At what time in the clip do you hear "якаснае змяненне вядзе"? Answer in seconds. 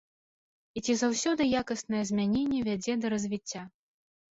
1.61-2.99